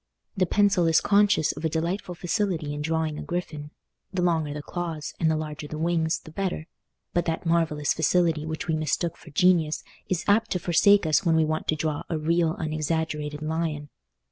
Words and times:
The 0.35 0.47
pencil 0.47 0.87
is 0.87 0.99
conscious 0.99 1.51
of 1.51 1.63
a 1.63 1.69
delightful 1.69 2.15
facility 2.15 2.73
in 2.73 2.81
drawing 2.81 3.19
a 3.19 3.21
griffin—the 3.21 4.21
longer 4.23 4.51
the 4.51 4.63
claws, 4.63 5.13
and 5.19 5.29
the 5.29 5.35
larger 5.37 5.67
the 5.67 5.77
wings, 5.77 6.17
the 6.21 6.31
better; 6.31 6.65
but 7.13 7.25
that 7.25 7.45
marvellous 7.45 7.93
facility 7.93 8.43
which 8.43 8.67
we 8.67 8.75
mistook 8.75 9.15
for 9.15 9.29
genius 9.29 9.83
is 10.09 10.25
apt 10.27 10.49
to 10.53 10.59
forsake 10.59 11.05
us 11.05 11.23
when 11.23 11.35
we 11.35 11.45
want 11.45 11.67
to 11.67 11.75
draw 11.75 12.01
a 12.09 12.17
real 12.17 12.55
unexaggerated 12.57 13.43
lion. 13.43 13.89